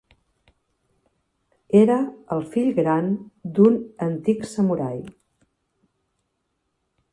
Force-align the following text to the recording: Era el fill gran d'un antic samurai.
Era 1.79 1.97
el 2.37 2.41
fill 2.55 2.71
gran 2.81 3.13
d'un 3.59 3.79
antic 4.07 4.43
samurai. 4.55 4.99